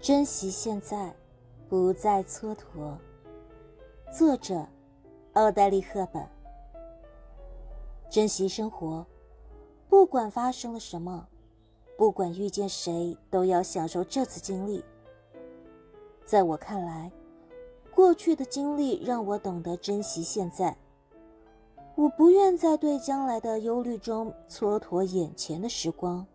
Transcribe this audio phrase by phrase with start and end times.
[0.00, 1.14] 珍惜现在，
[1.68, 2.96] 不再蹉跎。
[4.10, 4.66] 作者：
[5.34, 6.26] 奥黛丽·赫本。
[8.08, 9.06] 珍惜生活，
[9.90, 11.28] 不管发生了什么，
[11.98, 14.82] 不管遇见谁，都要享受这次经历。
[16.24, 17.12] 在我看来，
[17.94, 20.74] 过去的经历让我懂得珍惜现在。
[21.94, 26.26] 我不愿在对将来的忧虑中蹉跎眼前的时光。